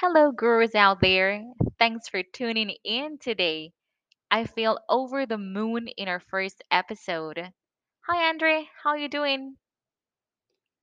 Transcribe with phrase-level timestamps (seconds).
[0.00, 1.42] Hello, gurus out there.
[1.78, 3.72] Thanks for tuning in today.
[4.30, 7.38] I feel over the moon in our first episode.
[8.06, 8.68] Hi, Andre.
[8.82, 9.56] How are you doing?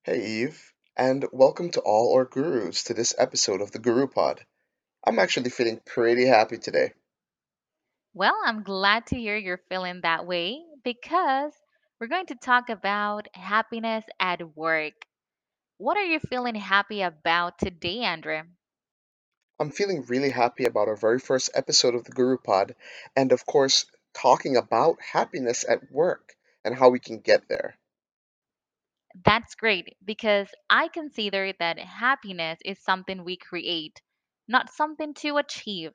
[0.03, 4.43] Hey Eve, and welcome to all our gurus to this episode of the Guru Pod.
[5.05, 6.93] I'm actually feeling pretty happy today.
[8.15, 11.53] Well, I'm glad to hear you're feeling that way because
[11.99, 15.05] we're going to talk about happiness at work.
[15.77, 18.41] What are you feeling happy about today, Andre?
[19.59, 22.75] I'm feeling really happy about our very first episode of the Guru Pod,
[23.15, 27.77] and of course, talking about happiness at work and how we can get there.
[29.25, 34.01] That's great because I consider that happiness is something we create,
[34.47, 35.93] not something to achieve.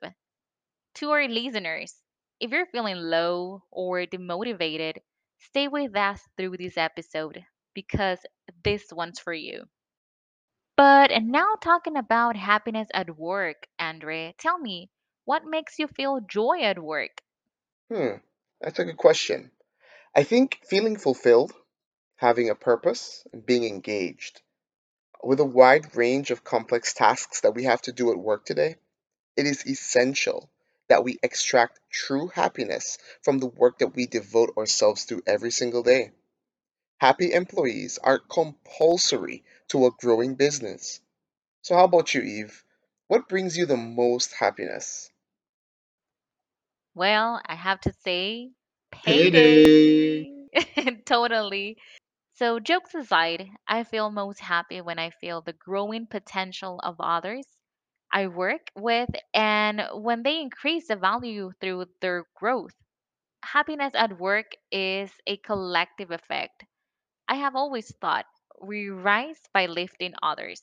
[0.95, 2.03] To our listeners,
[2.39, 4.97] if you're feeling low or demotivated,
[5.39, 8.19] stay with us through this episode because
[8.63, 9.65] this one's for you.
[10.79, 14.89] But now talking about happiness at work, Andre, tell me,
[15.25, 17.21] what makes you feel joy at work?
[17.91, 18.15] Hmm,
[18.61, 19.51] that's a good question.
[20.15, 21.53] I think feeling fulfilled,
[22.17, 24.41] having a purpose, and being engaged.
[25.23, 28.77] With a wide range of complex tasks that we have to do at work today,
[29.37, 30.51] It is essential
[30.89, 35.83] that we extract true happiness from the work that we devote ourselves to every single
[35.83, 36.13] day.
[36.99, 41.01] Happy employees are compulsory to a growing business.
[41.61, 42.63] So, how about you, Eve?
[43.07, 45.11] What brings you the most happiness?
[46.93, 48.51] Well, I have to say,
[49.05, 49.65] Payday!
[49.71, 50.47] payday.
[51.05, 51.77] totally.
[52.33, 57.45] So, jokes aside, I feel most happy when I feel the growing potential of others
[58.11, 62.73] I work with and when they increase the value through their growth.
[63.43, 66.65] Happiness at work is a collective effect.
[67.29, 68.25] I have always thought
[68.61, 70.61] we rise by lifting others.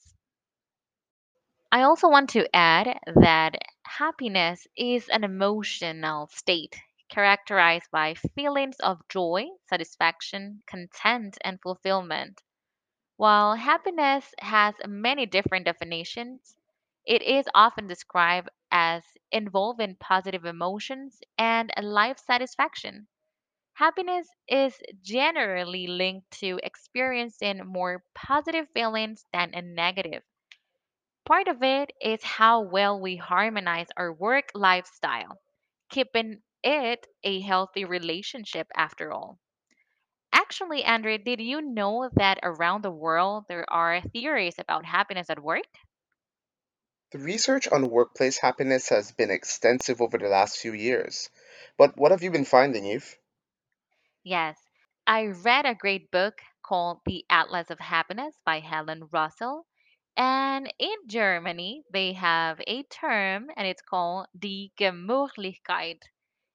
[1.70, 6.74] I also want to add that happiness is an emotional state
[7.08, 12.42] characterized by feelings of joy, satisfaction, content, and fulfillment.
[13.16, 16.56] While happiness has many different definitions,
[17.04, 23.08] it is often described as involving positive emotions and a life satisfaction.
[23.76, 30.24] Happiness is generally linked to experiencing more positive feelings than a negative.
[31.26, 35.38] Part of it is how well we harmonize our work lifestyle,
[35.90, 39.38] keeping it a healthy relationship after all.
[40.32, 45.42] Actually, Andre, did you know that around the world there are theories about happiness at
[45.42, 45.66] work?
[47.10, 51.30] The research on workplace happiness has been extensive over the last few years.
[51.76, 53.18] But what have you been finding, Eve?
[54.26, 54.62] Yes,
[55.06, 59.64] I read a great book called The Atlas of Happiness by Helen Russell.
[60.18, 66.02] And in Germany, they have a term and it's called die Gemütlichkeit.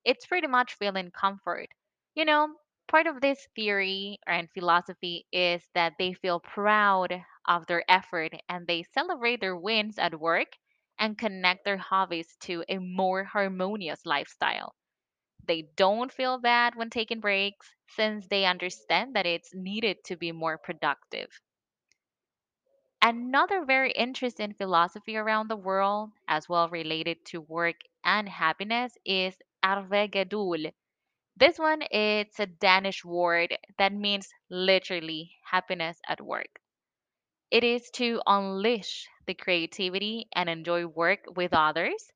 [0.06, 1.70] It's pretty much feeling comfort.
[2.14, 7.84] You know, part of this theory and philosophy is that they feel proud of their
[7.90, 10.50] effort and they celebrate their wins at work
[11.00, 14.76] and connect their hobbies to a more harmonious lifestyle.
[15.46, 20.32] They don't feel bad when taking breaks since they understand that it's needed to be
[20.32, 21.30] more productive.
[23.04, 29.38] Another very interesting philosophy around the world, as well related to work and happiness, is
[29.64, 30.74] Arbejdsglæde.
[31.38, 36.60] This one it's a Danish word that means literally happiness at work.
[37.52, 42.12] It is to unleash the creativity and enjoy work with others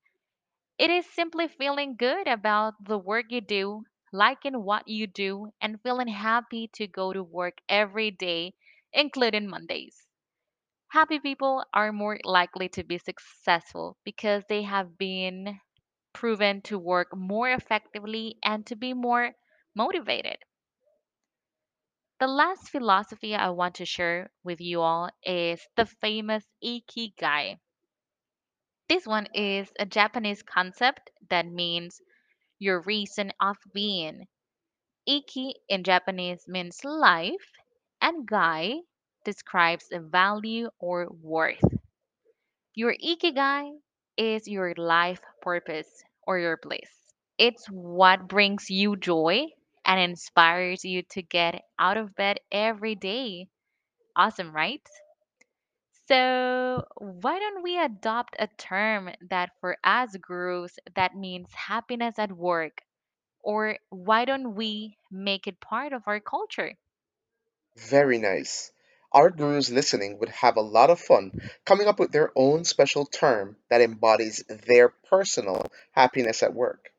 [0.77, 5.81] It is simply feeling good about the work you do, liking what you do, and
[5.81, 8.53] feeling happy to go to work every day,
[8.93, 10.07] including Mondays.
[10.93, 15.59] Happy people are more likely to be successful because they have been
[16.13, 19.33] proven to work more effectively and to be more
[19.75, 20.37] motivated.
[22.19, 27.59] The last philosophy I want to share with you all is the famous Ikigai.
[28.89, 32.01] This one is a Japanese concept that means
[32.59, 34.27] your reason of being.
[35.07, 37.51] Iki in Japanese means life,
[38.01, 38.81] and gai
[39.25, 41.63] describes a value or worth.
[42.75, 43.79] Your ikigai
[44.17, 47.11] is your life purpose or your bliss.
[47.39, 49.47] It's what brings you joy
[49.83, 53.47] and inspires you to get out of bed every day.
[54.15, 54.81] Awesome, right?
[56.07, 62.31] So, why don't we adopt a term that for us gurus that means happiness at
[62.31, 62.81] work
[63.41, 66.77] Or why don't we make it part of our culture?
[67.87, 68.73] Very nice.
[69.13, 71.31] Our gurus listening would have a lot of fun
[71.63, 76.91] coming up with their own special term that embodies their personal happiness at work.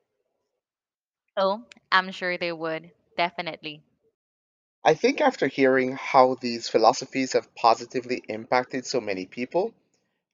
[1.34, 2.92] Oh, I'm sure they would.
[3.16, 3.85] Definitely.
[4.86, 9.74] I think after hearing how these philosophies have positively impacted so many people,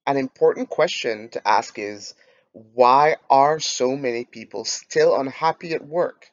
[0.07, 2.13] an important question to ask is
[2.53, 6.31] why are so many people still unhappy at work?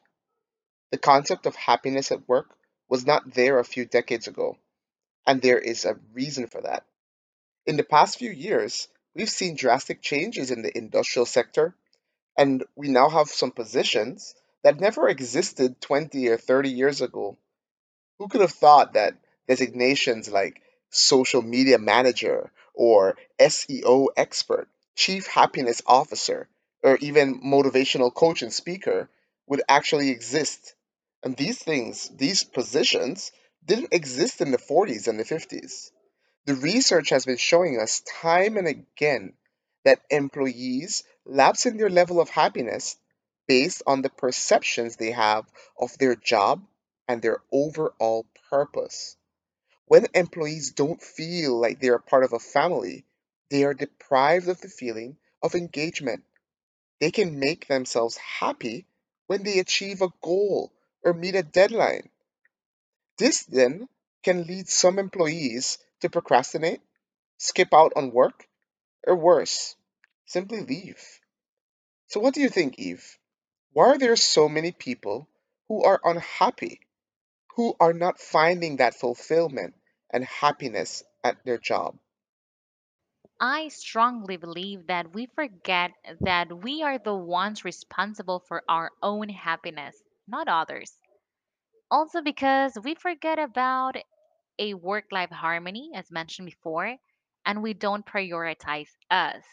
[0.90, 2.54] The concept of happiness at work
[2.90, 4.58] was not there a few decades ago,
[5.26, 6.84] and there is a reason for that.
[7.64, 11.74] In the past few years, we've seen drastic changes in the industrial sector,
[12.36, 17.38] and we now have some positions that never existed 20 or 30 years ago.
[18.20, 19.14] Who could have thought that
[19.48, 26.46] designations like social media manager or SEO expert, chief happiness officer,
[26.82, 29.08] or even motivational coach and speaker
[29.46, 30.74] would actually exist?
[31.22, 33.32] And these things, these positions,
[33.64, 35.90] didn't exist in the 40s and the 50s.
[36.44, 39.32] The research has been showing us time and again
[39.86, 42.98] that employees lapse in their level of happiness
[43.48, 45.46] based on the perceptions they have
[45.78, 46.62] of their job
[47.10, 49.16] and their overall purpose.
[49.86, 53.04] When employees don't feel like they are part of a family,
[53.50, 56.24] they are deprived of the feeling of engagement.
[57.00, 58.86] They can make themselves happy
[59.26, 60.72] when they achieve a goal
[61.04, 62.10] or meet a deadline.
[63.18, 63.88] This then
[64.24, 66.80] can lead some employees to procrastinate,
[67.38, 68.48] skip out on work,
[69.06, 69.76] or worse,
[70.26, 71.20] simply leave.
[72.08, 73.18] So, what do you think, Eve?
[73.72, 75.28] Why are there so many people
[75.68, 76.80] who are unhappy,
[77.60, 79.74] who are not finding that fulfillment
[80.08, 81.98] and happiness at their job?
[83.40, 85.90] I strongly believe that we forget
[86.20, 90.96] that we are the ones responsible for our own happiness, not others.
[91.90, 93.96] Also, because we forget about
[94.58, 96.98] a work life harmony, as mentioned before,
[97.46, 99.44] and we don't prioritize us.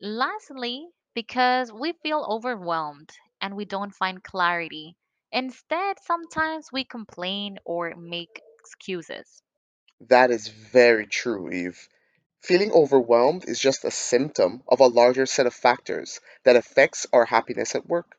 [0.00, 4.96] Lastly, because we feel overwhelmed and we don't find clarity.
[5.32, 9.42] Instead, sometimes we complain or make excuses.
[10.00, 11.88] That is very true, Eve.
[12.40, 17.24] Feeling overwhelmed is just a symptom of a larger set of factors that affects our
[17.24, 18.16] happiness at work.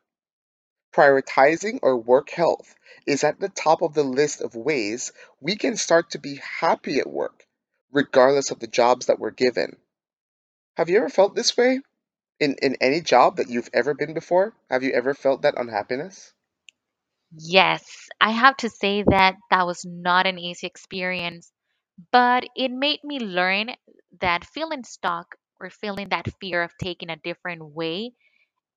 [0.92, 2.74] Prioritizing our work health
[3.06, 6.98] is at the top of the list of ways we can start to be happy
[6.98, 7.46] at work,
[7.92, 9.76] regardless of the jobs that we're given.
[10.76, 11.80] Have you ever felt this way
[12.38, 14.52] in, in any job that you've ever been before?
[14.70, 16.34] Have you ever felt that unhappiness?
[17.38, 21.50] Yes, I have to say that that was not an easy experience,
[22.12, 23.74] but it made me learn
[24.20, 28.12] that feeling stuck or feeling that fear of taking a different way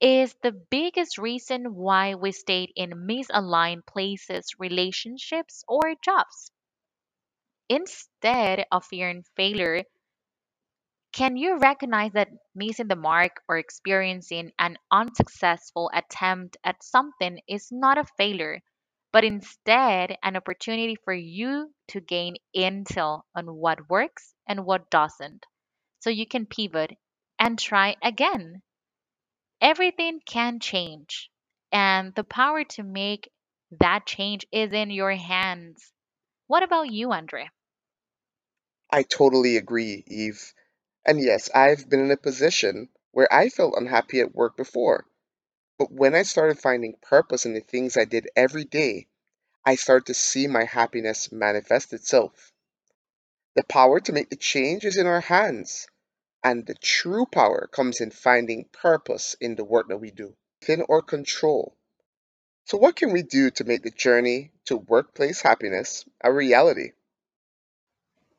[0.02, 6.52] is the biggest reason why we stayed in misaligned places, relationships, or jobs.
[7.68, 9.84] Instead of fearing failure,
[11.14, 17.72] can you recognize that missing the mark or experiencing an unsuccessful attempt at something is
[17.72, 18.60] not a failure,
[19.12, 25.46] but instead an opportunity for you to gain intel on what works and what doesn't,
[26.00, 26.98] so you can pivot
[27.38, 28.64] and try again?
[29.62, 31.30] Everything can change,
[31.72, 33.30] and the power to make
[33.80, 35.94] that change is in your hands.
[36.48, 37.50] What about you, Andre?
[38.92, 40.54] I totally agree, Eve.
[41.06, 45.06] And yes, I've been in a position where I felt unhappy at work before.
[45.78, 49.08] But when I started finding purpose in the things I did every day,
[49.66, 52.54] I started to see my happiness manifest itself.
[53.56, 55.88] The power to make the change is in our hands,
[56.44, 60.84] and the true power comes in finding purpose in the work that we do, within
[60.90, 61.76] our control.
[62.66, 66.94] So, what can we do to make the journey to workplace happiness a reality?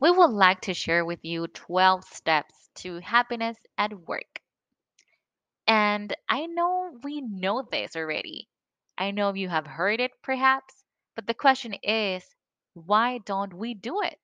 [0.05, 4.43] We would like to share with you 12 steps to happiness at work.
[5.67, 8.51] And I know we know this already.
[8.99, 10.75] I know you have heard it perhaps,
[11.17, 12.23] but the question is
[12.75, 14.21] why don't we do it?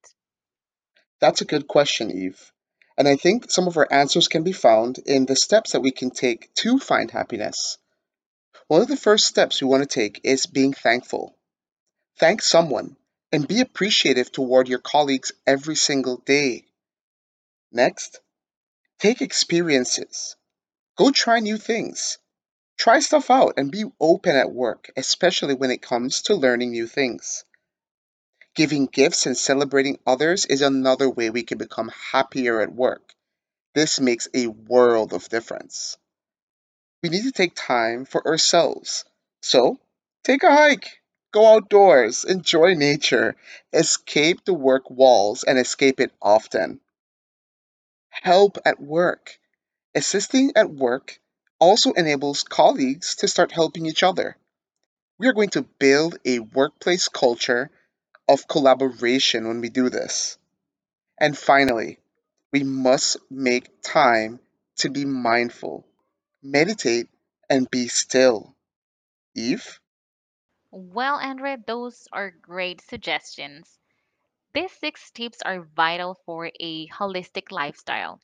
[1.19, 2.53] That's a good question, Eve.
[2.99, 5.93] And I think some of our answers can be found in the steps that we
[5.93, 7.79] can take to find happiness.
[8.69, 11.39] One of the first steps we want to take is being thankful.
[12.19, 12.99] Thank someone
[13.33, 16.65] and be appreciative toward your colleagues every single day.
[17.73, 18.21] Next,
[18.99, 20.37] take experiences.
[20.97, 22.19] Go try new things.
[22.77, 26.87] Try stuff out and be open at work, especially when it comes to learning new
[26.87, 27.45] things.
[28.55, 33.15] Giving gifts and celebrating others is another way we can become happier at work.
[33.75, 35.97] This makes a world of difference.
[37.03, 39.05] We need to take time for ourselves.
[39.41, 39.79] So,
[40.25, 41.00] take a hike,
[41.33, 43.37] Go outdoors, enjoy nature,
[43.73, 46.81] escape the work walls, and escape it often.
[48.09, 49.39] Help at work.
[49.95, 51.21] Assisting at work
[51.61, 54.37] also enables colleagues to start helping each other.
[55.19, 57.71] We are going to build a workplace culture
[58.29, 60.39] of collaboration when we do this.
[61.19, 61.99] And finally,
[62.53, 64.41] we must make time
[64.77, 65.87] to be mindful,
[66.43, 67.09] meditate,
[67.49, 68.55] and be still.
[69.35, 69.79] Eve?
[70.73, 73.79] Well, Andrea, those are great suggestions.
[74.55, 78.21] These six tips are vital for a holistic lifestyle.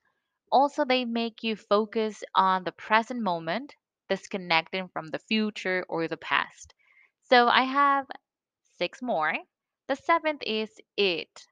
[0.53, 3.77] Also, they make you focus on the present moment,
[4.09, 6.75] disconnecting from the future or the past.
[7.23, 8.07] So, I have
[8.79, 9.35] six more.
[9.89, 11.47] The seventh is eat.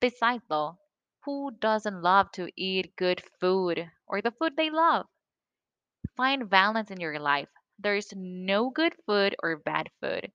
[0.00, 0.78] Besides, though,
[1.24, 5.06] who doesn't love to eat good food or the food they love?
[6.18, 7.48] Find balance in your life.
[7.78, 10.30] There's no good food or bad food,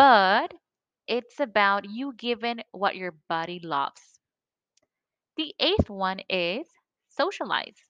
[0.00, 0.54] but
[1.06, 4.20] it's about you giving what your body loves.
[5.34, 6.68] The eighth one is
[7.08, 7.84] socialize.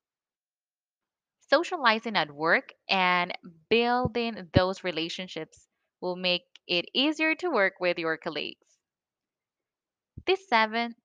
[1.40, 3.36] Socializing at work and
[3.68, 5.68] building those relationships
[6.00, 8.78] will make it easier to work with your colleagues.
[10.24, 10.96] The seventh,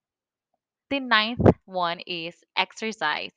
[0.90, 3.32] the ninth one is exercise.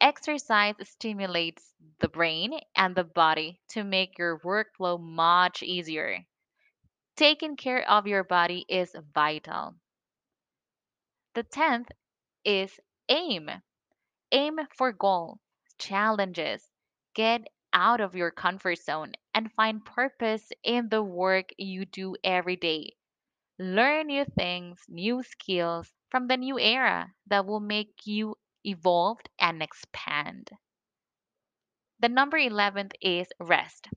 [0.00, 6.26] Exercise stimulates the brain and the body to make your workflow much easier.
[7.16, 9.74] Taking care of your body is vital.
[11.34, 11.90] The tenth
[12.44, 13.50] is aim.
[14.32, 15.38] Aim for goals,
[15.78, 16.70] challenges.
[17.14, 22.56] Get out of your comfort zone and find purpose in the work you do every
[22.56, 22.96] day.
[23.58, 29.62] Learn new things, new skills from the new era that will make you evolve and
[29.62, 30.50] expand.
[32.00, 33.88] The number 11th is rest.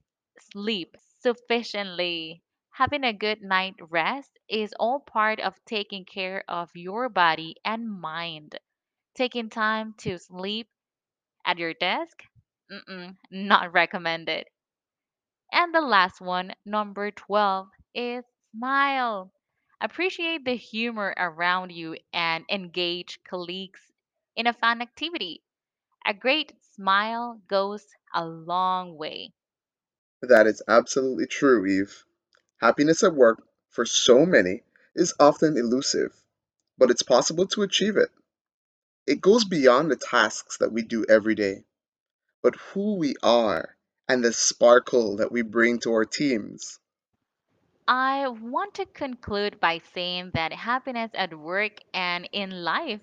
[0.52, 2.42] Sleep sufficiently.
[2.72, 7.88] Having a good night rest is all part of taking care of your body and
[8.00, 8.58] mind.
[9.14, 10.68] Taking time to sleep
[11.44, 12.24] at your desk?
[12.70, 14.48] Mm-mm, not recommended.
[15.52, 19.32] And the last one, number 12, is smile.
[19.80, 23.92] Appreciate the humor around you and engage colleagues
[24.34, 25.44] in a fun activity.
[26.06, 29.34] A great smile goes a long way.
[30.22, 32.04] That is absolutely true, Eve.
[32.60, 34.62] Happiness at work, for so many,
[34.94, 36.12] is often elusive,
[36.76, 38.10] but it's possible to achieve it.
[39.06, 41.64] It goes beyond the tasks that we do every day,
[42.42, 43.76] but who we are
[44.08, 46.78] and the sparkle that we bring to our teams.
[47.88, 53.00] I want to conclude by saying that happiness at work and in life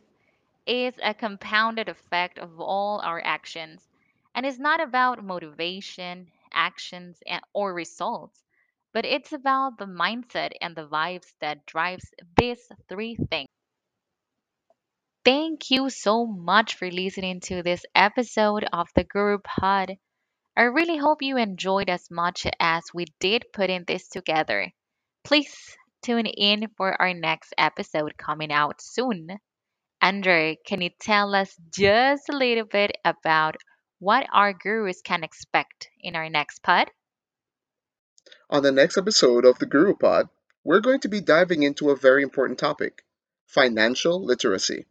[0.68, 3.88] is a compounded effect of all our actions
[4.36, 8.47] and is not about motivation, actions, and, or results,
[8.98, 12.04] but it's about the mindset and the vibes that drives
[12.36, 13.48] these three things.
[15.24, 19.98] Thank you so much for listening to this episode of the Guru Pod.
[20.58, 24.72] I really hope you enjoyed as much as we did putting this together.
[25.24, 25.56] Please
[26.02, 29.28] tune in for our next episode coming out soon.
[30.02, 33.58] Andre, can you tell us just a little bit about
[34.00, 36.90] what our gurus can expect in our next pod?
[38.50, 40.30] On the next episode of the Guru Pod,
[40.64, 43.04] we're going to be diving into a very important topic
[43.46, 44.86] financial literacy.